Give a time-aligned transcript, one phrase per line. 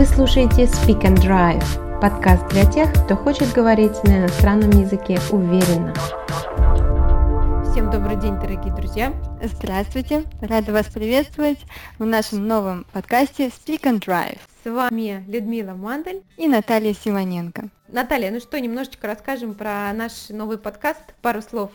[0.00, 5.92] Вы слушаете Speak and Drive, подкаст для тех, кто хочет говорить на иностранном языке уверенно.
[7.70, 9.12] Всем добрый день, дорогие друзья!
[9.42, 10.24] Здравствуйте!
[10.40, 11.58] Рада вас приветствовать
[11.98, 14.38] в нашем новом подкасте Speak and Drive.
[14.64, 17.68] С вами Людмила Мандель и Наталья Симоненко.
[17.88, 21.72] Наталья, ну что, немножечко расскажем про наш новый подкаст, пару слов.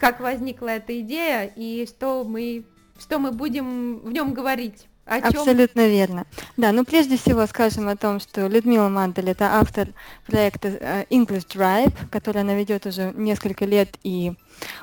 [0.00, 2.64] Как возникла эта идея и что мы,
[2.98, 4.88] что мы будем в нем говорить?
[5.06, 5.40] О чем?
[5.40, 6.26] Абсолютно верно.
[6.56, 9.88] Да, ну прежде всего скажем о том, что Людмила Мандель это автор
[10.26, 14.34] проекта э, English Drive, который она ведет уже несколько лет, и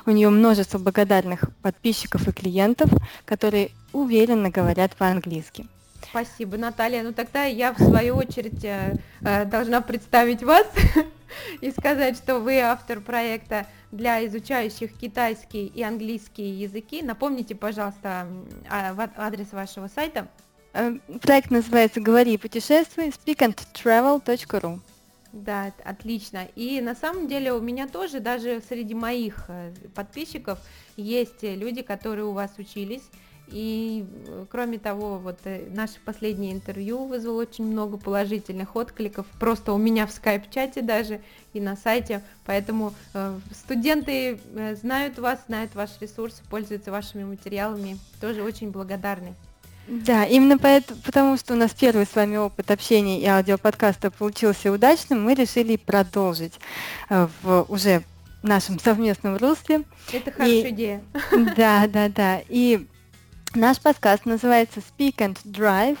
[0.06, 2.90] у нее множество благодарных подписчиков и клиентов,
[3.26, 5.66] которые уверенно говорят по-английски.
[6.14, 7.02] Спасибо, Наталья.
[7.02, 10.64] Ну тогда я в свою очередь э, э, должна представить вас
[11.60, 17.02] и сказать, что вы автор проекта для изучающих китайский и английский языки.
[17.02, 18.28] Напомните, пожалуйста,
[18.70, 20.28] а, адрес вашего сайта.
[20.72, 24.78] Э, проект называется «Говори и путешествуй» speakandtravel.ru
[25.32, 26.46] Да, отлично.
[26.54, 29.50] И на самом деле у меня тоже, даже среди моих
[29.96, 30.60] подписчиков,
[30.96, 33.02] есть люди, которые у вас учились,
[33.48, 39.72] и э, кроме того, вот э, наше последнее интервью вызвало очень много положительных откликов, просто
[39.72, 41.20] у меня в скайп-чате даже
[41.52, 47.98] и на сайте, поэтому э, студенты э, знают вас, знают ваш ресурс, пользуются вашими материалами,
[48.20, 49.34] тоже очень благодарны.
[49.86, 54.72] Да, именно поэтому, потому что у нас первый с вами опыт общения и аудиоподкаста получился
[54.72, 56.54] удачным, мы решили продолжить
[57.10, 58.02] в уже
[58.42, 59.82] нашем совместном русле.
[60.12, 61.02] Это хорошая и, идея.
[61.56, 62.40] Да, да, да.
[62.48, 62.86] И
[63.56, 65.98] Наш подкаст называется Speak and Drive,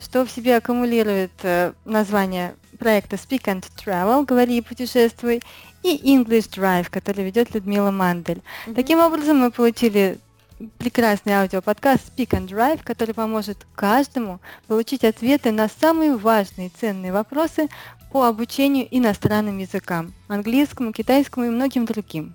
[0.00, 5.42] что в себе аккумулирует э, название проекта Speak and Travel, говори и путешествуй,
[5.82, 8.40] и English Drive, который ведет Людмила Мандель.
[8.66, 8.74] Mm-hmm.
[8.74, 10.18] Таким образом, мы получили
[10.78, 17.12] прекрасный аудиоподкаст Speak and Drive, который поможет каждому получить ответы на самые важные и ценные
[17.12, 17.68] вопросы
[18.12, 22.34] по обучению иностранным языкам, английскому, китайскому и многим другим.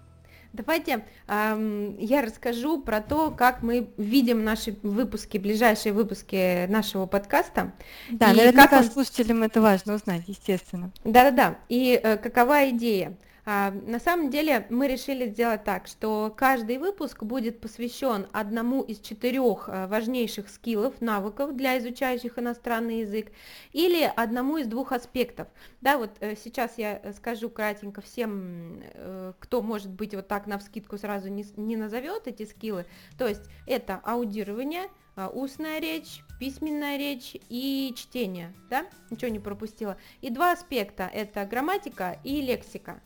[0.52, 7.74] Давайте эм, я расскажу про то, как мы видим наши выпуски, ближайшие выпуски нашего подкаста.
[8.10, 8.92] Да, и наверняка как он...
[8.92, 10.92] слушателям это важно узнать, естественно.
[11.04, 11.60] Да-да-да.
[11.70, 13.16] И э, какова идея?
[13.52, 19.00] А, на самом деле мы решили сделать так, что каждый выпуск будет посвящен одному из
[19.00, 23.32] четырех э, важнейших скиллов, навыков для изучающих иностранный язык
[23.72, 25.48] или одному из двух аспектов.
[25.82, 30.60] Да, вот э, сейчас я скажу кратенько всем, э, кто может быть вот так на
[30.60, 32.86] вскидку сразу не, назовет эти скиллы.
[33.18, 34.90] То есть это аудирование,
[35.34, 39.98] устная речь, письменная речь и чтение, да, ничего не пропустила.
[40.22, 43.02] И два аспекта, это грамматика и лексика.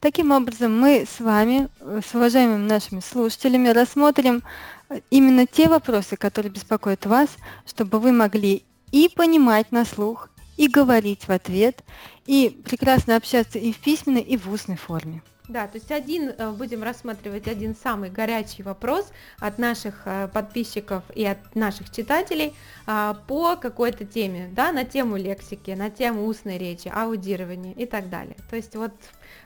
[0.00, 4.42] Таким образом, мы с вами, э, с уважаемыми нашими слушателями, рассмотрим
[4.88, 7.28] э, именно те вопросы, которые беспокоят вас,
[7.66, 11.82] чтобы вы могли и понимать на слух, и говорить в ответ,
[12.26, 15.22] и прекрасно общаться и в письменной, и в устной форме.
[15.48, 21.02] Да, то есть один э, будем рассматривать один самый горячий вопрос от наших э, подписчиков
[21.14, 22.54] и от наших читателей
[22.86, 28.10] а, по какой-то теме, да, на тему лексики, на тему устной речи, аудирования и так
[28.10, 28.36] далее.
[28.50, 28.92] То есть вот,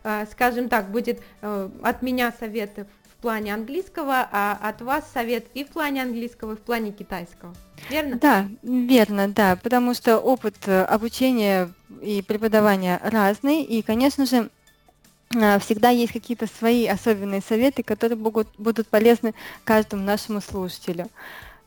[0.03, 5.63] э, скажем так, будет от меня советы в плане английского, а от вас совет и
[5.65, 7.55] в плане английского, и в плане китайского.
[7.89, 8.17] Верно?
[8.17, 11.71] Да, верно, да, потому что опыт обучения
[12.01, 14.51] и преподавания разный, и, конечно же,
[15.61, 19.35] всегда есть какие-то свои особенные советы, которые будут, будут полезны
[19.65, 21.09] каждому нашему слушателю.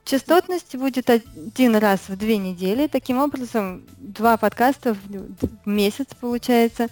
[0.06, 2.86] Частотность будет один раз в две недели.
[2.86, 6.90] Таким образом, два подкаста в месяц получается.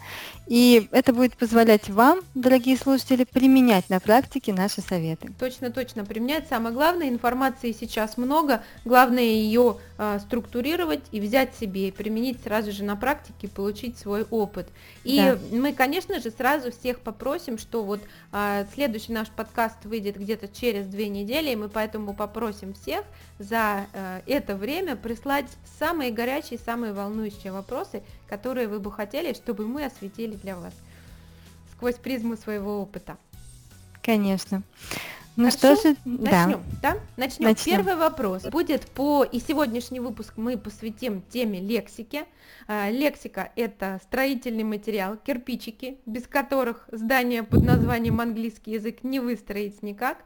[0.48, 5.32] И это будет позволять вам, дорогие слушатели, применять на практике наши советы.
[5.40, 6.48] Точно, точно применять.
[6.50, 8.64] Самое главное, информации сейчас много.
[8.84, 14.24] Главное ее э, структурировать и взять себе, и применить сразу же на практике, получить свой
[14.32, 14.68] опыт.
[15.04, 15.38] И да.
[15.52, 20.88] мы, конечно же, сразу всех попросим, что вот э, следующий наш подкаст выйдет где-то через
[20.88, 25.46] две недели, и мы поэтому попросим всех всех за э, это время прислать
[25.80, 30.74] самые горячие, самые волнующие вопросы, которые вы бы хотели, чтобы мы осветили для вас
[31.76, 33.18] сквозь призму своего опыта.
[34.02, 34.64] Конечно.
[35.36, 35.76] Ну Хорошо?
[35.76, 36.94] что же, начнем, да?
[36.94, 37.00] да?
[37.18, 37.50] Начнем.
[37.50, 37.78] начнем.
[37.78, 42.26] Первый вопрос будет по, и сегодняшний выпуск мы посвятим теме лексики.
[42.68, 49.82] А, лексика– это строительный материал, кирпичики, без которых здание под названием английский язык не выстроить
[49.82, 50.20] никак.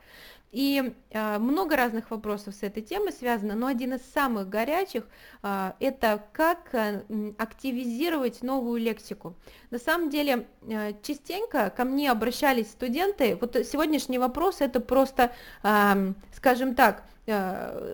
[0.51, 5.03] И э, много разных вопросов с этой темой связано, но один из самых горячих
[5.44, 7.03] э, это как э,
[7.38, 9.35] активизировать новую лексику.
[9.71, 13.38] На самом деле э, частенько ко мне обращались студенты.
[13.39, 15.33] Вот сегодняшний вопрос это просто,
[15.63, 17.03] э, скажем так,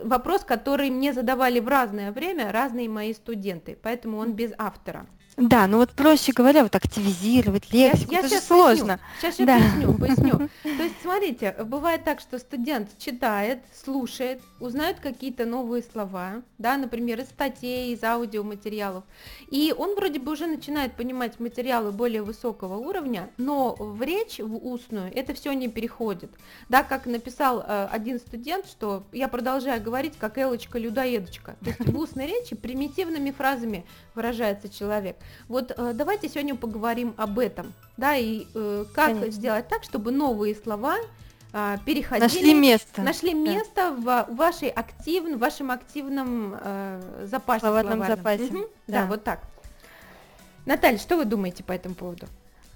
[0.03, 5.05] вопрос, который мне задавали в разное время разные мои студенты, поэтому он без автора.
[5.35, 8.99] Да, ну вот проще говоря, вот активизировать лексику, я, это я же сложно.
[9.19, 9.57] Сейчас я Да.
[9.57, 10.49] поясню, поясню.
[10.63, 17.19] То есть, смотрите, бывает так, что студент читает, слушает, узнает какие-то новые слова, да, например,
[17.19, 19.03] из статей, из аудиоматериалов,
[19.49, 24.55] и он вроде бы уже начинает понимать материалы более высокого уровня, но в речь, в
[24.55, 26.29] устную, это все не переходит.
[26.69, 31.55] Да, как написал э, один студент, что я продолжаю говорить, как Элочка людоедочка.
[31.63, 33.85] То есть в устной речи примитивными фразами
[34.15, 35.15] выражается человек.
[35.47, 39.31] Вот э, давайте сегодня поговорим об этом, да, и э, как Конечно.
[39.31, 40.97] сделать так, чтобы новые слова
[41.55, 43.01] а, переходили, Нашли место.
[43.03, 48.17] нашли место в вашей активном, вашем активном э, запасе Словарном словарном.
[48.17, 49.01] запасе, Мгм, Да.
[49.01, 49.05] да.
[49.05, 49.39] вот так.
[50.65, 52.27] Наталья, что вы думаете по этому поводу?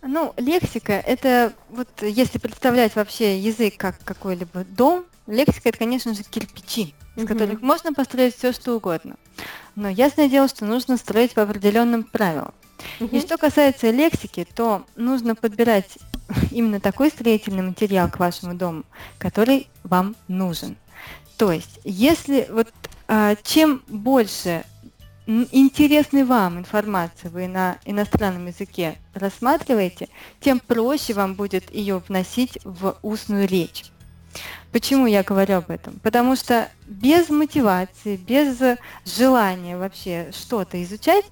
[0.04, 6.24] Ну, лексика это вот если представлять вообще язык как какой-либо дом, лексика это, конечно же,
[6.24, 7.28] кирпичи, из Мгм.
[7.28, 9.16] которых можно построить все, что угодно.
[9.76, 12.54] Но ясное дело, что нужно строить по определенным правилам.
[13.00, 13.22] И Мгм.
[13.22, 15.98] что касается лексики, то нужно подбирать
[16.52, 18.84] именно такой строительный материал к вашему дому,
[19.18, 20.78] который вам нужен.
[21.38, 22.68] То есть, если вот
[23.08, 24.64] а, чем больше
[25.28, 30.08] интересной вам информации вы на иностранном языке рассматриваете,
[30.40, 33.86] тем проще вам будет ее вносить в устную речь.
[34.72, 36.00] Почему я говорю об этом?
[36.04, 38.58] Потому что без мотивации, без
[39.06, 41.26] желания вообще что-то изучать,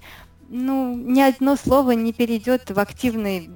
[0.50, 3.50] ну, ни одно слово не перейдет в, активный,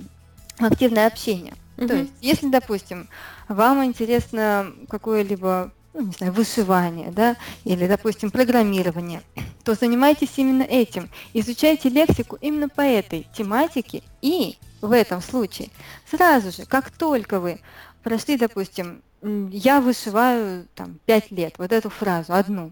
[0.59, 1.53] активное общение.
[1.77, 1.97] То Мгм.
[1.97, 3.07] есть, если, допустим,
[3.47, 9.21] вам интересно какое-либо, ну, не знаю, вышивание, да, или, допустим, программирование,
[9.63, 11.09] то занимайтесь именно этим.
[11.33, 15.69] Изучайте лексику именно по этой тематике, и в этом случае
[16.09, 17.59] сразу же, как только вы
[18.03, 22.71] прошли, допустим, я вышиваю там пять лет, вот эту фразу, одну,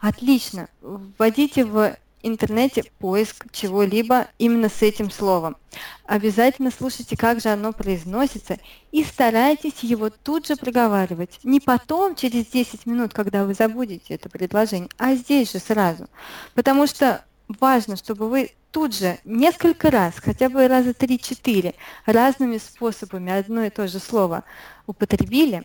[0.00, 5.56] отлично, вводите в интернете поиск чего-либо именно с этим словом.
[6.04, 8.58] Обязательно слушайте, как же оно произносится,
[8.90, 11.38] и старайтесь его тут же проговаривать.
[11.44, 16.08] Не потом, через 10 минут, когда вы забудете это предложение, а здесь же сразу.
[16.54, 21.74] Потому что важно, чтобы вы тут же несколько раз, хотя бы раза 3-4,
[22.06, 24.44] разными способами одно и то же слово
[24.86, 25.64] употребили,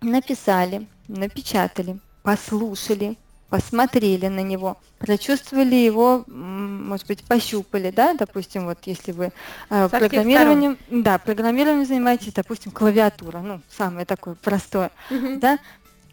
[0.00, 3.16] написали, напечатали, послушали,
[3.48, 9.32] посмотрели на него, прочувствовали его, может быть, пощупали, да, допустим, вот если вы
[9.70, 15.38] э, программированием, да, программированием занимаетесь, допустим, клавиатура, ну, самое такое простое, Мгм.
[15.40, 15.58] да,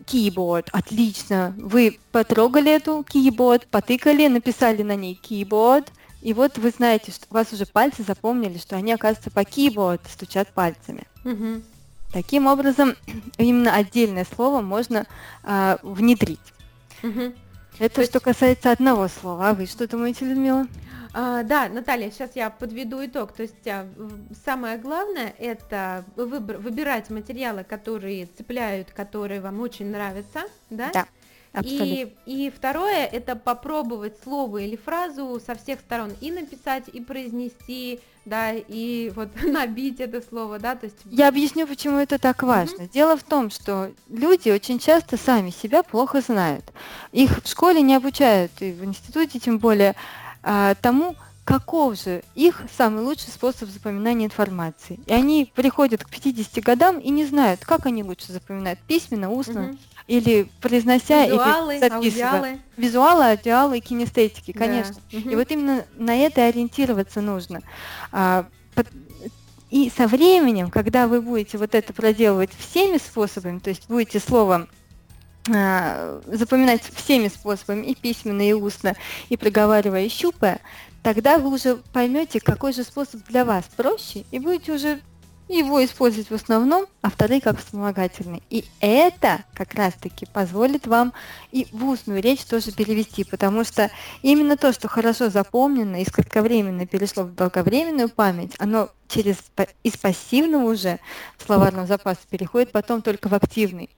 [0.06, 5.88] keyboard, отлично, вы потрогали эту keyboard, потыкали, написали на ней keyboard,
[6.22, 10.02] и вот вы знаете, что у вас уже пальцы запомнили, что они, оказывается, по keyboard
[10.08, 11.04] стучат пальцами.
[11.24, 11.64] Мгм.
[12.14, 12.96] Таким образом,
[13.38, 15.06] именно отдельное слово можно
[15.44, 16.40] а, внедрить.
[17.02, 17.34] Мгм.
[17.80, 19.50] Это что касается одного слова.
[19.50, 20.68] А вы что думаете, Людмила?
[21.16, 23.34] А, да, Наталья, сейчас я подведу итог.
[23.34, 23.88] То есть а,
[24.46, 30.92] самое главное это выбр- выбирать материалы, которые цепляют, которые вам очень нравятся, да?
[30.94, 31.08] Да,
[31.54, 32.12] абсолютно.
[32.26, 38.00] И, и второе это попробовать слово или фразу со всех сторон и написать, и произнести,
[38.26, 40.98] да, и вот набить это слово, да, то есть.
[41.06, 42.88] Я объясню, почему это так важно.
[42.88, 46.66] Дело в том, что люди очень часто сами себя плохо знают.
[47.12, 49.96] Их в школе не обучают, и в институте тем более,
[50.42, 55.00] а, тому, каков же их самый лучший способ запоминания информации.
[55.06, 59.62] И они приходят к 50 годам и не знают, как они лучше запоминают, письменно, устно,
[59.64, 59.80] Мгм.
[60.08, 62.30] или произнося, Визуалы, или записывая.
[62.32, 62.60] аудиалы.
[62.78, 64.60] Визуалы, аудиалы и кинестетики, Да.
[64.60, 64.96] конечно.
[65.12, 65.30] Мгм.
[65.30, 67.62] И вот именно на это ориентироваться нужно.
[68.12, 68.46] А,
[69.70, 74.68] И со временем, когда вы будете вот это проделывать всеми способами, то есть будете слово
[75.52, 78.96] а, запоминать всеми способами, и письменно, и устно,
[79.30, 80.62] и проговаривая, и щупая,
[81.04, 85.02] тогда вы уже поймете, какой же способ для вас проще, и будете уже
[85.50, 88.42] его использовать в основном, а вторые как вспомогательный.
[88.50, 91.14] И это как раз-таки позволит вам
[91.52, 93.92] и в устную речь тоже перевести, потому что
[94.22, 99.36] именно то, что хорошо запомнено, из кратковременной перешло в долговременную память, оно через
[99.84, 101.00] из пассивного уже
[101.46, 103.90] словарного запаса переходит потом только в активный.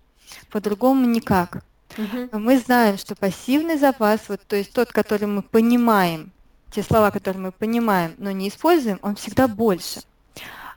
[0.50, 1.64] По-другому никак.
[1.98, 6.34] Но мы знаем, что пассивный запас, вот, то есть тот, который мы понимаем,
[6.76, 10.02] те слова, которые мы понимаем, но не используем, он всегда больше.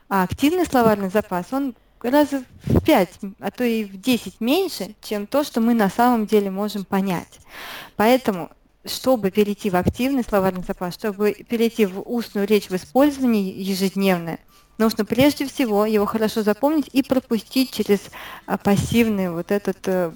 [0.09, 3.09] А активный словарный запас, он раза в 5,
[3.41, 7.41] а то и в 10 меньше, чем то, что мы на самом деле можем понять.
[7.97, 8.51] Поэтому
[8.85, 14.39] чтобы перейти в активный словарный запас, чтобы перейти в устную речь в использовании ежедневное,
[14.79, 18.01] нужно прежде всего его хорошо запомнить и пропустить через
[18.47, 20.13] а, пассивный вот этот э,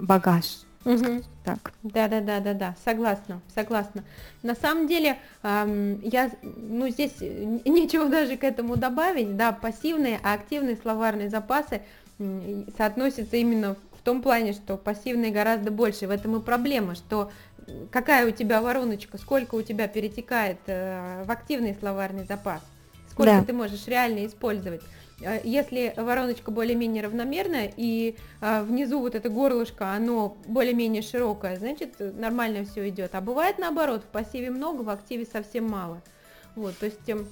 [0.00, 0.44] багаж.
[0.88, 1.22] Угу.
[1.44, 1.72] Так.
[1.82, 4.04] Да, да, да, да, да, согласна, согласна.
[4.42, 10.32] На самом деле, эм, я, ну, здесь нечего даже к этому добавить, да, пассивные, а
[10.32, 11.82] активные словарные запасы
[12.78, 16.06] соотносятся именно в том плане, что пассивные гораздо больше.
[16.06, 17.30] В этом и проблема, что
[17.90, 22.62] какая у тебя вороночка, сколько у тебя перетекает э, в активный словарный запас,
[23.10, 23.44] сколько да.
[23.44, 24.80] ты можешь реально использовать.
[25.20, 31.96] Э, если вороночка более-менее равномерная и а, внизу вот это горлышко, оно более-менее широкое, значит
[31.98, 33.14] нормально все идет.
[33.14, 36.02] А бывает наоборот, в пассиве много, в активе совсем мало.
[36.54, 37.28] Вот, то есть эм,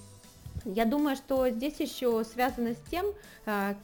[0.64, 3.06] я думаю, что здесь еще связано с тем,
[3.44, 3.76] а,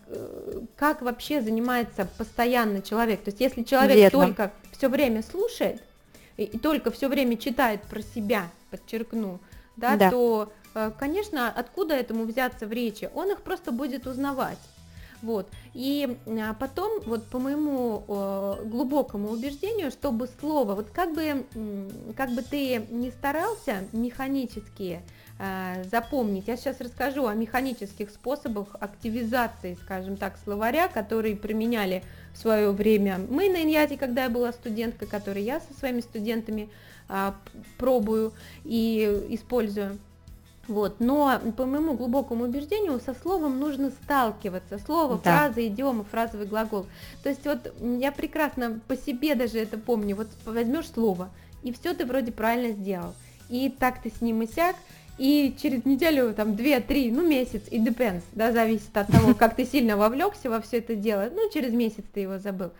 [0.76, 3.22] как вообще занимается постоянно человек.
[3.22, 4.26] То есть если человек Верно.
[4.26, 5.80] только все время слушает
[6.36, 9.38] и, и только все время читает про себя, подчеркну,
[9.76, 10.10] да, да.
[10.10, 10.61] то Э,
[10.98, 13.10] конечно, откуда этому взяться в речи?
[13.14, 14.58] Он их просто будет узнавать.
[15.22, 15.46] Вот.
[15.72, 18.04] И а, потом, вот по моему
[18.64, 21.46] глубокому убеждению, чтобы слово, вот как бы,
[22.16, 25.00] как бы ты не старался механически
[25.38, 32.02] э, запомнить, я сейчас расскажу о механических способах активизации, скажем так, словаря, которые применяли
[32.34, 36.68] в свое время мы на Иньяте, когда я была студенткой, которые я со своими студентами
[37.08, 37.34] а,
[37.78, 38.32] пробую
[38.64, 39.98] и использую.
[40.68, 41.00] Вот.
[41.00, 44.78] Но по моему глубокому убеждению со словом нужно сталкиваться.
[44.78, 45.48] Слово, да.
[45.48, 46.86] фраза, идиома, фразовый глагол.
[47.22, 50.16] То есть вот я прекрасно по себе даже это помню.
[50.16, 51.30] Вот возьмешь слово,
[51.62, 53.14] и все ты вроде правильно сделал.
[53.48, 54.76] И так ты с ним и сяк,
[55.18, 59.64] и через неделю, там, две-три, ну, месяц, и depends, да, зависит от того, как ты
[59.64, 62.70] сильно вовлекся во все это дело, ну, через месяц ты его забыл.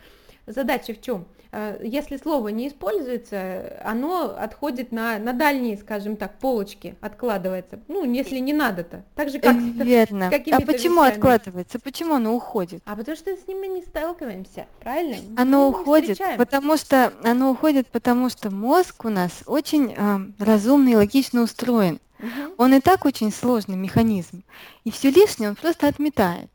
[0.47, 1.27] Задача в чем?
[1.55, 7.79] Э, если слово не используется, оно отходит на, на дальние, скажем так, полочки, откладывается.
[7.89, 9.05] Ну, если не надо-то.
[9.15, 10.31] Так же, как Верно.
[10.31, 11.11] С а почему вещами.
[11.11, 11.79] откладывается?
[11.79, 12.83] Почему оно уходит?
[12.87, 15.17] А потому что с ними не сталкиваемся, правильно?
[15.37, 20.93] Оно Мы уходит, потому что оно уходит, потому что мозг у нас очень э, разумный
[20.93, 22.01] и логично устроен.
[22.19, 22.55] Угу.
[22.57, 24.43] Он и так очень сложный механизм.
[24.85, 26.51] И все лишнее он просто отметает.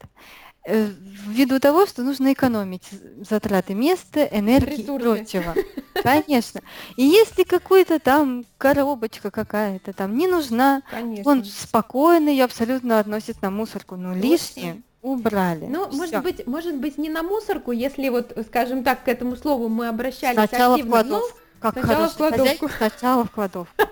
[0.70, 0.90] Э,
[1.28, 2.90] ввиду того, что нужно экономить
[3.22, 4.84] затраты места, энергии Ресурсы.
[4.84, 5.56] и прочего.
[6.04, 6.60] Конечно.
[6.98, 11.32] И если какой-то там коробочка какая-то там не нужна, Конечно.
[11.32, 15.68] он спокойно ее абсолютно относит на мусорку, но лишнее убрали.
[15.70, 15.98] Ну, Всё.
[15.98, 19.88] может быть, может быть, не на мусорку, если вот, скажем так, к этому слову мы
[19.88, 20.90] обращались сначала активно.
[20.90, 21.28] В кладовку.
[21.30, 22.70] Ну, как сначала в кладовку.
[22.78, 23.84] Сначала в кладовку.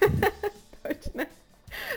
[0.82, 1.26] Точно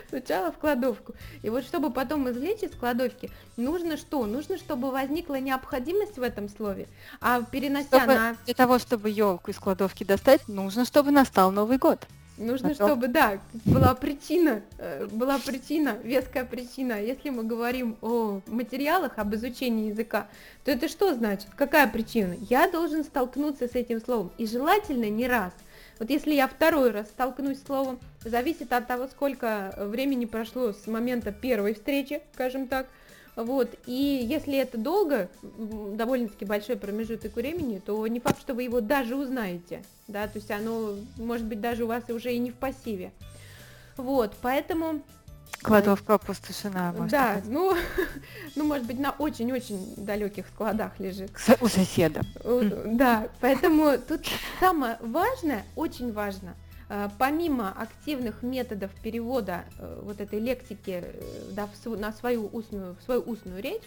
[0.18, 1.14] сначала в кладовку.
[1.42, 4.26] И вот чтобы потом извлечь из кладовки, нужно что?
[4.26, 6.86] Нужно, чтобы возникла необходимость в этом слове,
[7.20, 8.36] а перенося чтобы, на...
[8.44, 12.06] Для того, чтобы елку из кладовки достать, нужно, чтобы настал Новый год.
[12.36, 12.88] Нужно, Готов.
[12.90, 17.02] чтобы, да, была причина, э, была причина, веская причина.
[17.02, 20.28] Если мы говорим о материалах, об изучении языка,
[20.64, 21.48] то это что значит?
[21.56, 22.36] Какая причина?
[22.48, 24.30] Я должен столкнуться с этим словом.
[24.38, 25.52] И желательно не раз–
[25.98, 30.86] вот если я второй раз столкнусь с словом, зависит от того, сколько времени прошло с
[30.86, 32.86] момента первой встречи, скажем так.
[33.36, 38.80] Вот, и если это долго, довольно-таки большой промежуток времени, то не факт, что вы его
[38.80, 42.54] даже узнаете, да, то есть оно, может быть, даже у вас уже и не в
[42.54, 43.12] пассиве.
[43.96, 45.02] Вот, поэтому
[45.62, 47.44] Кладовка опустошена, может Да, быть.
[47.46, 47.76] ну,
[48.56, 51.30] ну, может быть, на очень-очень далеких складах лежит.
[51.60, 52.22] У соседа.
[52.86, 54.26] Да, поэтому тут
[54.60, 56.54] самое важное, очень важно,
[56.88, 61.22] э, помимо активных методов перевода э, вот этой лексики э,
[61.52, 63.82] да, на свою устную, в свою устную речь,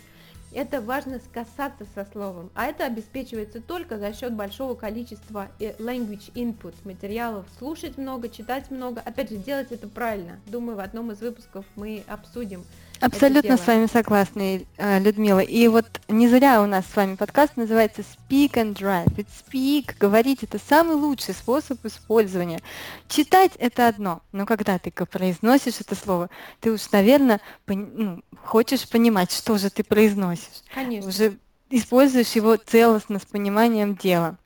[0.54, 6.32] это важно скасаться со словом, а это обеспечивается только за счет большого количества э, language
[6.34, 10.40] input материалов, слушать много, читать много, опять же, делать это правильно.
[10.48, 12.64] Думаю, в одном из выпусков мы обсудим
[13.02, 14.42] Абсолютно с вами согласна,
[14.78, 15.40] э, Людмила.
[15.40, 19.12] И вот не зря у нас с вами подкаст называется Speak and Drive.
[19.18, 22.62] Ведь speak, говорить, это самый лучший способ использования.
[23.08, 26.30] Читать это одно, но когда ты произносишь это слово,
[26.60, 30.62] ты уж, наверное, ну, хочешь понимать, что же ты произносишь.
[30.74, 31.10] Конечно.
[31.10, 31.38] Уже
[31.72, 34.38] используешь его целостно, с пониманием дела.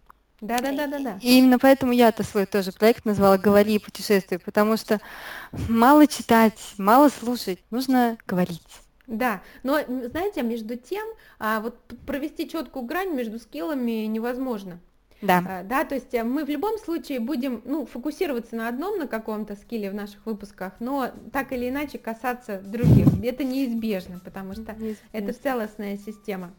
[0.42, 1.20] Да, да, да, да, да.
[1.22, 5.00] И именно поэтому я-то свой тоже проект назвала «Говори и путешествуй», потому что
[5.70, 8.62] мало читать, мало слушать, нужно говорить.
[9.08, 11.08] Да, но знаете, между тем,
[11.40, 11.76] а, вот
[12.06, 14.80] провести четкую грань между скиллами невозможно.
[15.22, 15.44] Да.
[15.48, 19.08] А, да, то есть э, мы в любом случае будем ну, фокусироваться на одном, на
[19.08, 23.08] каком-то скилле в наших выпусках, но так или иначе касаться других.
[23.24, 24.98] Это неизбежно, потому что неизбежно.
[25.14, 26.54] это целостная система.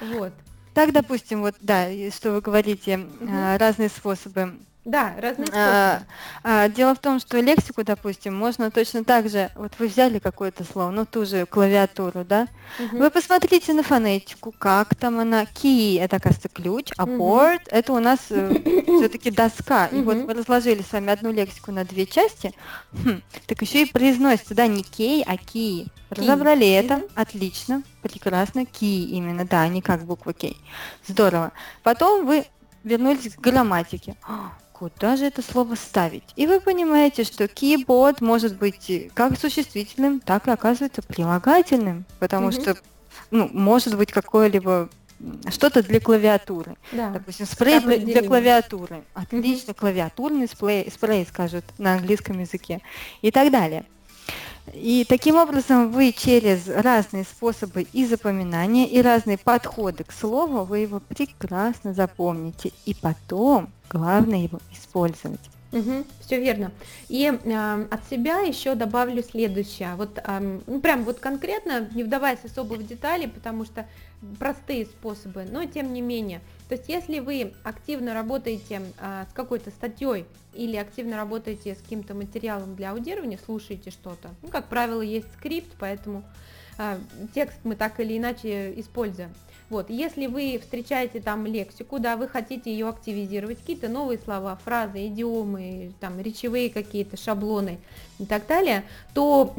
[0.00, 0.32] Вот.
[0.74, 3.28] Так, допустим, вот да, что вы говорите, угу.
[3.58, 6.02] разные способы да, разные а,
[6.42, 10.64] а, Дело в том, что лексику, допустим, можно точно так же, вот вы взяли какое-то
[10.64, 12.96] слово, ну ту же клавиатуру, да, угу.
[12.96, 17.12] вы посмотрите на фонетику, как там она, key это, кажется, ключ, а угу.
[17.12, 19.86] board это у нас э, все-таки доска.
[19.88, 22.54] И вот мы разложили с вами одну лексику на две части,
[22.92, 25.88] хм, так еще и произносится, да, не key, а key.
[26.08, 30.56] Разобрали это, отлично, прекрасно, key именно, да, не как буква K.
[31.06, 31.52] Здорово.
[31.84, 32.46] Потом вы
[32.82, 34.16] вернулись к грамматике
[34.80, 36.24] куда же это слово ставить.
[36.36, 42.62] И вы понимаете, что keyboard может быть как существительным, так и оказывается прилагательным, потому mm-hmm.
[42.62, 42.76] что
[43.30, 44.88] ну, может быть какое-либо
[45.50, 46.76] что-то для клавиатуры.
[46.92, 47.10] Да.
[47.10, 49.04] Допустим, спрей для, для клавиатуры.
[49.12, 49.78] Отлично, mm-hmm.
[49.78, 52.80] клавиатурный спрей, спрей скажут на английском языке
[53.20, 53.84] и так далее.
[54.74, 60.78] И таким образом вы через разные способы и запоминания, и разные подходы к слову, вы
[60.78, 62.72] его прекрасно запомните.
[62.86, 65.40] И потом главное его использовать.
[65.72, 66.72] Угу, все верно.
[67.08, 69.94] И э, от себя еще добавлю следующее.
[69.94, 73.86] Вот э, ну, прям вот конкретно, не вдаваясь особо в детали, потому что
[74.38, 76.40] простые способы, но тем не менее.
[76.68, 82.14] То есть если вы активно работаете э, с какой-то статьей или активно работаете с каким-то
[82.14, 86.24] материалом для аудирования, слушаете что-то, ну, как правило, есть скрипт, поэтому
[86.78, 86.98] э,
[87.32, 89.32] текст мы так или иначе используем.
[89.70, 95.06] Вот, если вы встречаете там лексику, да, вы хотите ее активизировать, какие-то новые слова, фразы,
[95.06, 97.78] идиомы, там, речевые какие-то шаблоны
[98.18, 98.82] и так далее,
[99.14, 99.54] то,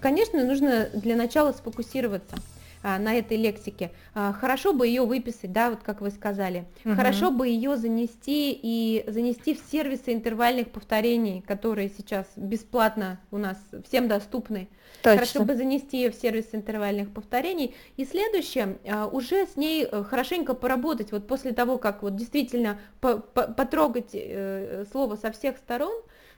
[0.00, 2.36] конечно, нужно для начала сфокусироваться
[2.82, 3.92] на этой лексике.
[4.14, 6.66] А, хорошо бы ее выписать, да, вот как вы сказали.
[6.84, 6.94] Угу.
[6.94, 13.58] Хорошо бы ее занести и занести в сервисы интервальных повторений, которые сейчас бесплатно у нас
[13.86, 14.68] всем доступны.
[15.02, 15.18] Точно.
[15.18, 17.74] Хорошо бы занести ее в сервис интервальных повторений.
[17.96, 22.78] И следующее, а, уже с ней э, хорошенько поработать, вот после того, как вот действительно
[23.00, 25.94] потрогать э, слово со всех сторон,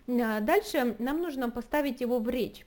[0.08, 2.64] а, дальше нам нужно поставить его в речь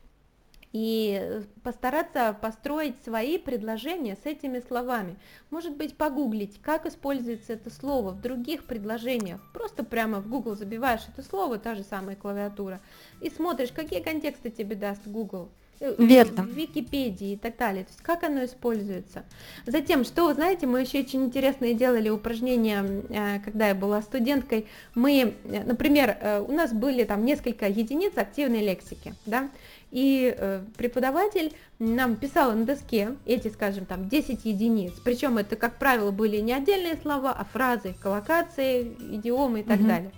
[0.74, 5.16] и постараться построить свои предложения с этими словами.
[5.50, 9.42] Может быть, погуглить, как используется это слово в других предложениях.
[9.54, 12.82] Просто прямо в Google забиваешь это слово, та же самая клавиатура,
[13.22, 15.50] и смотришь, какие контексты тебе даст Google.
[15.80, 16.44] Э, Верно.
[16.44, 17.84] в Википедии и так далее.
[17.84, 19.24] То есть как оно используется.
[19.66, 24.66] Затем, что вы знаете, мы еще очень интересные делали упражнения, э, когда я была студенткой.
[24.96, 29.50] Мы, э, например, у нас были там несколько единиц активной лексики, да,
[29.92, 34.94] и преподаватель нам писал на доске эти, скажем, там 10 единиц.
[35.04, 39.88] Причем это, как правило, были не отдельные слова, а фразы, коллокации, идиомы и так угу.
[39.88, 40.12] далее.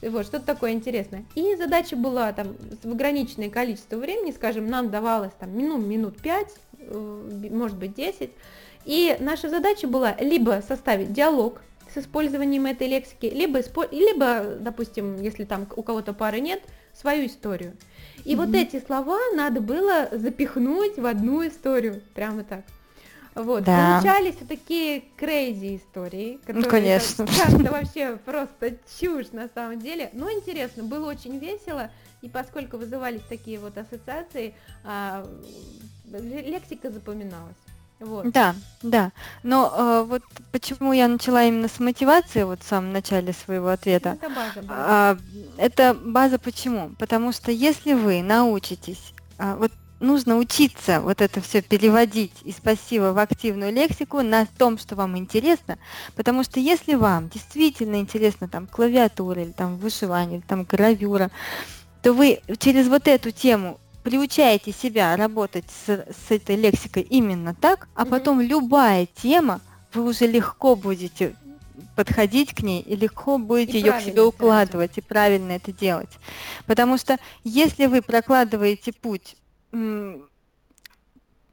[0.00, 1.24] Вот, что-то такое интересное.
[1.34, 6.46] И задача была там в ограниченное количество времени, скажем, нам давалось там ну, минут 5,
[6.78, 8.30] э, может быть 10.
[8.84, 11.60] И наша задача была либо составить диалог
[11.92, 16.62] с использованием этой лексики, либо, либо допустим, если там у кого-то пары нет,
[16.98, 17.76] свою историю.
[18.24, 18.36] И mm-hmm.
[18.36, 22.64] вот эти слова надо было запихнуть в одну историю, прямо так.
[23.34, 24.00] Вот, да.
[24.00, 27.26] получались такие крейзи истории, которые ну, конечно.
[27.28, 33.22] часто вообще просто чушь на самом деле, но интересно, было очень весело, и поскольку вызывались
[33.28, 35.24] такие вот ассоциации, а,
[36.10, 37.56] лексика запоминалась.
[38.00, 38.30] Вот.
[38.30, 39.12] Да, да.
[39.42, 44.18] Но э, вот почему я начала именно с мотивации вот в самом начале своего ответа.
[44.20, 44.62] Это база.
[44.62, 44.66] база.
[44.70, 45.18] А,
[45.56, 46.90] это база почему?
[46.98, 53.12] Потому что если вы научитесь, а, вот нужно учиться вот это все переводить из пассива
[53.12, 55.78] в активную лексику на том, что вам интересно,
[56.14, 61.30] потому что если вам действительно интересно там клавиатура или там вышивание, или там гравюра,
[62.02, 67.88] то вы через вот эту тему приучаете себя работать с, с этой лексикой именно так,
[67.94, 69.60] а потом любая тема,
[69.92, 71.34] вы уже легко будете
[71.96, 76.10] подходить к ней и легко будете и ее к себе укладывать и правильно это делать.
[76.66, 79.36] Потому что если вы прокладываете путь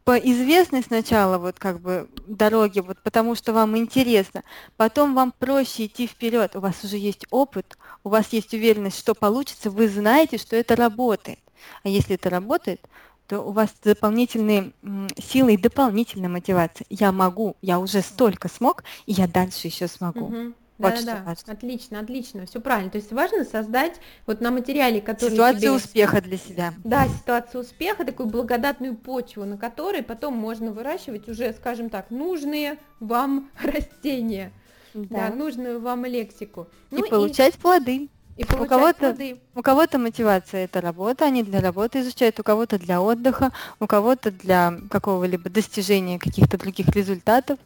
[0.06, 4.44] по известной сначала вот как бы дороге, вот потому что вам интересно,
[4.78, 9.16] потом вам проще идти вперед, у вас уже есть опыт, у вас есть уверенность, что
[9.16, 11.40] получится, вы знаете, что это работает.
[11.84, 12.80] А если это работает,
[13.28, 14.74] то у вас дополнительные
[15.18, 16.86] силы и дополнительная мотивация.
[16.92, 20.26] Я могу, я уже столько смог, и я дальше еще смогу.
[20.26, 20.54] Угу.
[20.78, 21.52] Вот да, да, да.
[21.52, 22.92] Отлично, отлично, все правильно.
[22.92, 25.72] То есть важно создать вот на материале, который ситуацию тебе...
[25.72, 26.74] успеха для себя.
[26.84, 32.78] Да, ситуацию успеха, такую благодатную почву, на которой потом можно выращивать уже, скажем так, нужные
[33.00, 34.52] вам растения.
[34.94, 35.30] да.
[35.30, 36.68] да, нужную вам лексику.
[36.92, 37.58] И ну, получать и...
[37.58, 38.10] плоды.
[38.38, 39.16] И у кого-то,
[39.56, 44.30] у кого-то мотивация это работа, они для работы изучают, у кого-то для отдыха, у кого-то
[44.30, 47.58] для какого-либо достижения каких-то других результатов.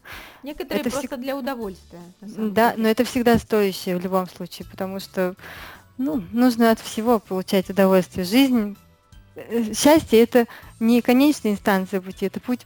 [0.44, 1.20] Некоторые это просто всег...
[1.20, 2.02] для удовольствия.
[2.22, 2.84] Да, деле.
[2.84, 5.36] но это всегда стоящее в любом случае, потому что
[5.98, 8.24] ну, нужно от всего получать удовольствие.
[8.24, 8.78] Жизнь,
[9.36, 10.46] э, счастье это
[10.80, 12.66] не конечная инстанция пути, это путь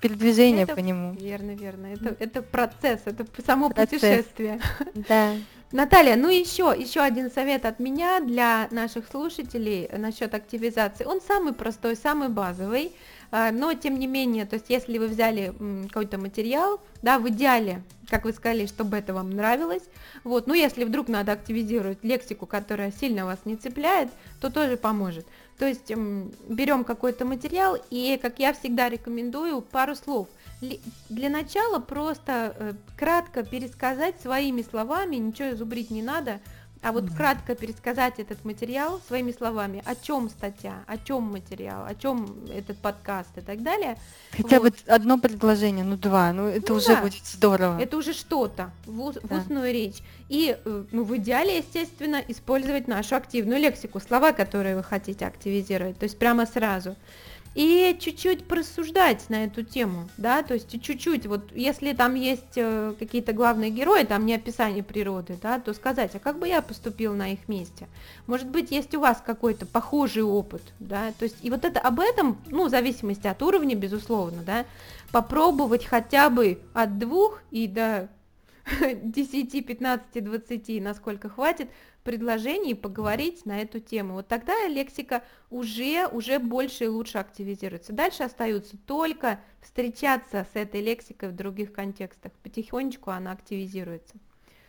[0.00, 1.12] передвижения это, по нему.
[1.12, 1.86] Верно, верно.
[1.88, 4.00] Это, это процесс, это само процесс.
[4.00, 4.58] путешествие.
[5.06, 5.34] Да.
[5.72, 11.06] Наталья, ну еще, еще один совет от меня для наших слушателей насчет активизации.
[11.06, 12.92] Он самый простой, самый базовый,
[13.30, 15.54] а, но тем не менее, то есть если вы взяли
[15.88, 19.84] какой-то материал, да, в идеале, как вы сказали, чтобы это вам нравилось,
[20.24, 24.10] вот, ну если вдруг надо активизировать лексику, которая сильно вас не цепляет,
[24.42, 25.26] то тоже поможет.
[25.58, 30.28] То есть берем какой-то материал и, как я всегда рекомендую, пару слов–
[31.08, 36.40] для начала просто э, кратко пересказать своими словами, ничего зубрить не надо,
[36.82, 37.16] а вот mm-hmm.
[37.16, 42.76] кратко пересказать этот материал своими словами, о чем статья, о чем материал, о чем этот
[42.78, 43.96] подкаст и так далее.
[44.32, 44.72] Хотя вот.
[44.72, 47.02] бы одно предложение, ну два, ну это ну, уже да.
[47.02, 47.80] будет здорово.
[47.80, 49.20] Это уже что-то в, да.
[49.22, 49.98] в устную речь.
[50.28, 55.98] И э, ну, в идеале, естественно, использовать нашу активную лексику, слова, которые вы хотите активизировать,
[55.98, 56.96] то есть прямо сразу
[57.54, 62.94] и чуть-чуть просуждать на эту тему, да, то есть чуть-чуть, вот если там есть э,
[62.98, 67.14] какие-то главные герои, там не описание природы, да, то сказать, а как бы я поступил
[67.14, 67.88] на их месте?
[68.26, 72.00] Может быть, есть у вас какой-то похожий опыт, да, то есть и вот это об
[72.00, 74.64] этом, ну, в зависимости от уровня, безусловно, да,
[75.10, 78.08] попробовать хотя бы от двух и до
[78.64, 81.68] 10, 15, 20, насколько хватит,
[82.04, 84.14] предложений поговорить на эту тему.
[84.14, 87.92] Вот тогда лексика уже, уже больше и лучше активизируется.
[87.92, 92.32] Дальше остаются только встречаться с этой лексикой в других контекстах.
[92.42, 94.16] Потихонечку она активизируется.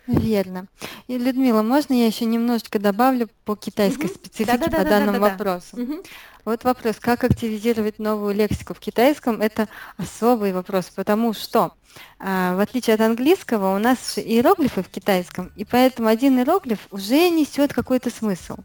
[0.07, 0.67] Верно.
[1.07, 4.13] И, Людмила, можно я еще немножечко добавлю по китайской угу.
[4.15, 5.81] специфике да, да, по да, данному да, да, вопросу?
[5.81, 6.03] Угу.
[6.45, 11.73] Вот вопрос, как активизировать новую лексику в китайском, это особый вопрос, потому что
[12.19, 17.29] а, в отличие от английского у нас иероглифы в китайском, и поэтому один иероглиф уже
[17.29, 18.57] несет какой-то смысл.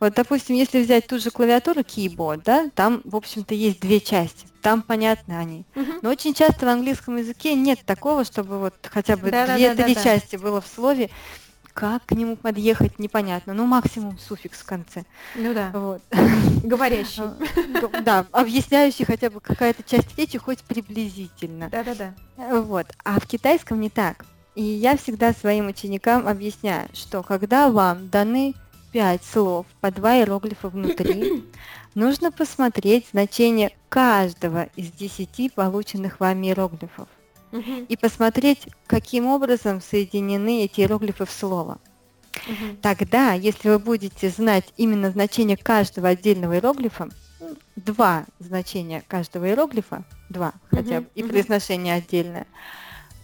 [0.00, 4.46] Вот, допустим, если взять ту же клавиатуру keyboard, да, там, в общем-то, есть две части,
[4.60, 5.64] там понятны они.
[5.74, 6.00] Uh-huh.
[6.02, 10.60] Но очень часто в английском языке нет такого, чтобы вот хотя бы две-три части было
[10.60, 11.10] в слове,
[11.74, 13.52] как к нему подъехать, непонятно.
[13.52, 15.04] Ну, максимум суффикс в конце.
[15.34, 15.70] Ну да.
[15.74, 16.00] Вот.
[16.62, 17.24] Говорящий.
[18.04, 21.68] Да, объясняющий хотя бы какая-то часть речи, хоть приблизительно.
[21.68, 22.14] Да-да-да.
[22.36, 22.86] Вот.
[23.04, 24.24] А в китайском не так.
[24.54, 28.54] И я всегда своим ученикам объясняю, что когда вам даны
[28.94, 31.42] пять слов по два иероглифа внутри,
[31.96, 37.08] нужно посмотреть значение каждого из десяти полученных вами иероглифов
[37.50, 37.86] угу.
[37.88, 41.80] и посмотреть, каким образом соединены эти иероглифы в слово.
[42.46, 42.76] Угу.
[42.82, 47.08] Тогда, если вы будете знать именно значение каждого отдельного иероглифа,
[47.74, 50.76] два значения каждого иероглифа, два угу.
[50.82, 52.46] хотя бы, и произношение отдельное,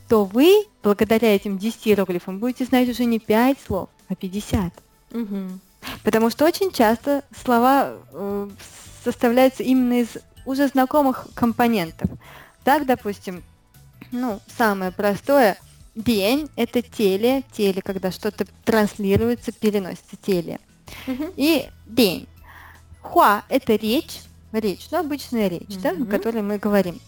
[0.08, 4.72] то вы, благодаря этим 10 иероглифам, будете знать уже не 5 слов, а 50.
[5.12, 5.58] Угу.
[6.04, 8.48] Потому что очень часто слова э,
[9.04, 12.10] составляются именно из уже знакомых компонентов.
[12.64, 13.42] Так, допустим,
[14.12, 15.56] ну, самое простое,
[15.94, 20.58] день– это теле, теле, когда что-то транслируется, переносится теле.
[21.06, 21.32] Uh-huh.
[21.36, 22.28] И день.
[23.00, 24.20] Хуа– это речь,
[24.52, 25.96] речь, ну, обычная речь, uh-huh.
[25.96, 27.00] да, о которой мы говорим.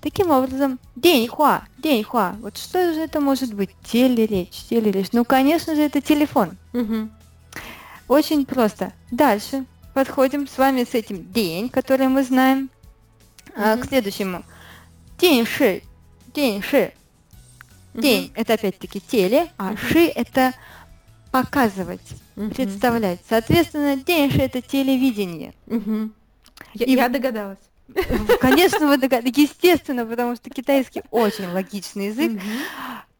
[0.00, 2.36] Таким образом, день хуа, день хуа.
[2.40, 3.70] Вот что же это может быть?
[3.84, 5.08] Телеречь, телеречь.
[5.12, 6.56] Ну, конечно же, это телефон.
[6.74, 7.08] Угу.
[8.08, 8.92] Очень просто.
[9.10, 9.64] Дальше
[9.94, 12.70] подходим с вами с этим день, который мы знаем,
[13.56, 14.44] а, к следующему.
[15.18, 15.82] День ши,
[16.34, 16.92] день ши.
[17.94, 20.52] День это опять-таки теле, а ши это
[21.30, 22.02] показывать,
[22.34, 23.20] представлять.
[23.28, 25.54] Соответственно, день ши это телевидение.
[26.74, 27.58] Я, И, я догадалась.
[28.40, 29.36] Конечно, вы догадались.
[29.36, 32.40] Естественно, потому что китайский очень логичный язык.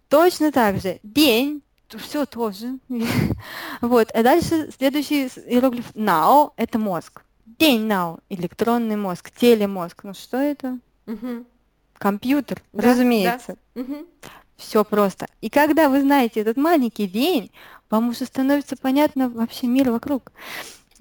[0.08, 0.98] Точно так же.
[1.02, 1.62] День
[1.94, 2.78] все тоже.
[3.80, 4.10] вот.
[4.12, 7.22] А дальше следующий иероглиф now– это мозг.
[7.44, 10.04] День now– электронный мозг, телемозг.
[10.04, 10.78] Ну что это?
[11.98, 13.56] Компьютер, да, разумеется.
[13.74, 13.80] Да.
[13.82, 14.06] Угу.
[14.56, 15.26] Все просто.
[15.40, 17.50] И когда вы знаете этот маленький день,
[17.90, 20.32] вам уже становится понятно вообще мир вокруг.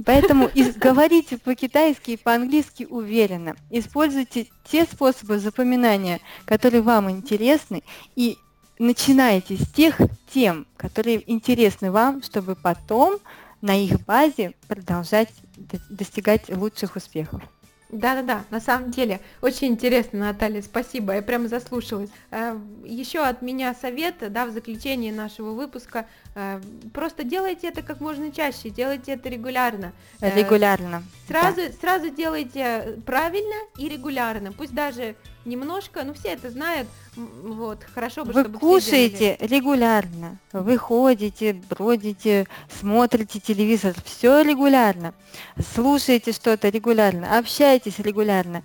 [0.06, 3.56] Поэтому говорите по-китайски и по-английски уверенно.
[3.70, 7.84] Используйте те способы запоминания, которые вам интересны,
[8.16, 8.38] и
[8.80, 9.98] начинайте с тех
[10.34, 13.20] тем, которые интересны вам, чтобы потом
[13.62, 15.30] на их базе продолжать
[15.90, 17.42] достигать лучших успехов.
[17.90, 22.10] Да-да-да, на самом деле, очень интересно, Наталья, спасибо, я прямо заслушалась.
[22.32, 26.60] Э, Еще от меня совет, да, в заключении нашего выпуска, э,
[26.94, 29.94] просто делайте это как можно чаще, делайте это регулярно.
[30.20, 31.04] Э, регулярно.
[31.28, 31.72] Сразу, да.
[31.80, 38.34] сразу делайте правильно и регулярно, пусть даже немножко, ну все это знают, вот, хорошо бы,
[38.34, 45.14] Вы чтобы кушаете регулярно, вы ходите, бродите, смотрите телевизор, все регулярно,
[45.74, 48.64] слушаете что-то регулярно, общаетесь регулярно,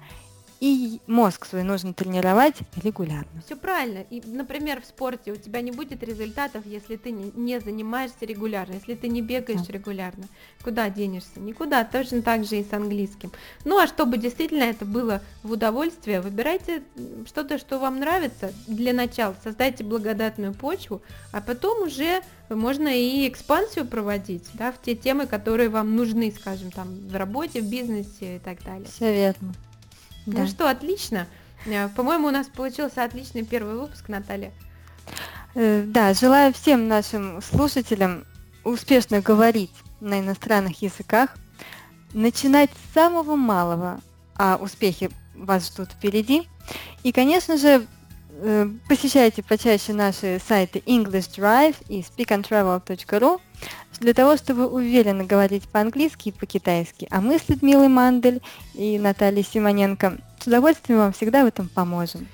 [0.61, 3.42] и мозг свой нужно тренировать регулярно.
[3.44, 4.05] Все правильно.
[4.11, 8.94] И, например, в спорте у тебя не будет результатов, если ты не, занимаешься регулярно, если
[8.94, 9.73] ты не бегаешь да.
[9.73, 10.27] регулярно.
[10.62, 11.40] Куда денешься?
[11.40, 11.83] Никуда.
[11.85, 13.33] Точно так же и с английским.
[13.64, 16.83] Ну а чтобы действительно это было в удовольствие, выбирайте
[17.25, 19.35] что-то, что вам нравится для начала.
[19.42, 21.01] Создайте благодатную почву,
[21.33, 22.20] а потом уже
[22.51, 27.62] можно и экспансию проводить, да, в те темы, которые вам нужны, скажем, там, в работе,
[27.62, 28.87] в бизнесе и так далее.
[28.87, 29.55] Все верно.
[30.31, 30.43] Да.
[30.43, 31.27] Ну что, отлично.
[31.66, 34.53] Э, по-моему, у нас получился отличный первый выпуск, Наталья.
[35.55, 38.25] Э, да, желаю всем нашим слушателям
[38.64, 41.31] успешно говорить на иностранных языках,
[42.12, 44.01] начинать с самого малого,
[44.37, 46.49] а успехи вас ждут впереди.
[47.03, 47.87] И, конечно же,
[48.88, 53.40] посещайте почаще наши сайты English Drive и speakandtravel.ru
[54.00, 57.07] для того, чтобы уверенно говорить по-английски и по-китайски.
[57.11, 58.40] А мы с Людмилой Мандель
[58.74, 62.26] и Натальей Симоненко с удовольствием вам всегда в этом поможем.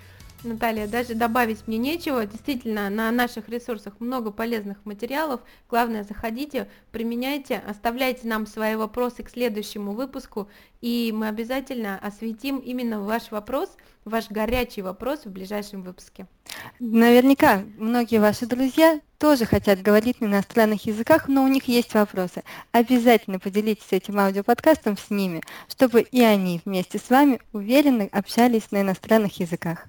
[0.47, 2.25] Наталья, даже добавить мне нечего.
[2.25, 5.41] Действительно, на наших ресурсах много полезных материалов.
[5.69, 10.49] Главное, заходите, применяйте, оставляйте нам свои вопросы к следующему выпуску,
[10.81, 16.27] и мы обязательно осветим именно ваш вопрос, ваш горячий вопрос в ближайшем выпуске.
[16.79, 22.43] Наверняка многие ваши друзья тоже хотят говорить на иностранных языках, но у них есть вопросы.
[22.73, 28.83] Обязательно поделитесь этим аудиоподкастом с ними, чтобы и они вместе с вами уверенно общались на
[28.83, 29.89] иностранных языках.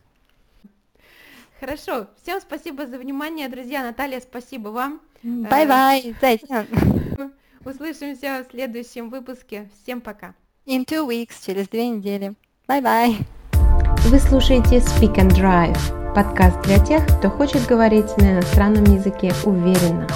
[1.60, 2.08] Хорошо.
[2.22, 3.84] Всем спасибо за внимание, друзья.
[3.84, 5.02] Наталья, спасибо вам.
[5.24, 6.16] Bye-bye.
[6.22, 7.30] Э,
[7.66, 9.70] Услышимся в следующем выпуске.
[9.82, 10.36] Всем пока.
[10.66, 12.36] In two weeks, через две недели.
[12.68, 13.16] Bye-bye.
[14.10, 20.08] Вы слушаете Speak and Drive, подкаст для тех, кто хочет говорить на иностранном языке уверенно.